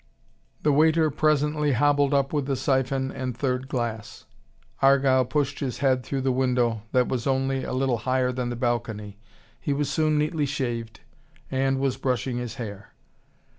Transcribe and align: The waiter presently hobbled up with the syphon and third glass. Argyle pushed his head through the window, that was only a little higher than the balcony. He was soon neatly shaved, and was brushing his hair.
The 0.63 0.71
waiter 0.73 1.11
presently 1.11 1.73
hobbled 1.73 2.11
up 2.11 2.33
with 2.33 2.47
the 2.47 2.55
syphon 2.55 3.11
and 3.11 3.37
third 3.37 3.67
glass. 3.67 4.25
Argyle 4.81 5.25
pushed 5.25 5.59
his 5.59 5.77
head 5.77 6.03
through 6.03 6.21
the 6.21 6.31
window, 6.31 6.81
that 6.91 7.07
was 7.07 7.27
only 7.27 7.63
a 7.63 7.71
little 7.71 7.97
higher 7.99 8.31
than 8.31 8.49
the 8.49 8.55
balcony. 8.55 9.19
He 9.59 9.73
was 9.73 9.91
soon 9.91 10.17
neatly 10.17 10.47
shaved, 10.47 11.01
and 11.51 11.79
was 11.79 11.97
brushing 11.97 12.37
his 12.39 12.55
hair. 12.55 12.95